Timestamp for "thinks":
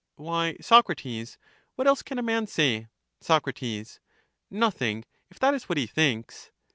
5.85-6.49